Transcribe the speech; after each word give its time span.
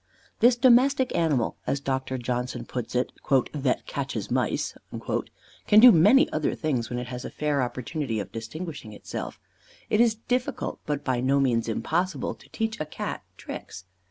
_This 0.39 0.55
domestic 0.55 1.15
animal, 1.15 1.57
as 1.67 1.79
Dr. 1.79 2.17
Johnson 2.17 2.65
puts 2.65 2.95
it, 2.95 3.11
"that 3.53 3.85
catches 3.85 4.31
mice," 4.31 4.75
can 5.67 5.79
do 5.79 5.91
many 5.91 6.27
other 6.31 6.55
things 6.55 6.89
when 6.89 6.97
it 6.97 7.05
has 7.09 7.23
a 7.23 7.29
fair 7.29 7.61
opportunity 7.61 8.19
of 8.19 8.31
distinguishing 8.31 8.93
itself. 8.93 9.39
It 9.91 10.01
is 10.01 10.15
difficult, 10.15 10.79
but 10.87 11.05
by 11.05 11.19
no 11.19 11.39
means 11.39 11.69
impossible, 11.69 12.33
to 12.33 12.49
teach 12.49 12.79
a 12.79 12.85
Cat 12.87 13.21
tricks. 13.37 13.85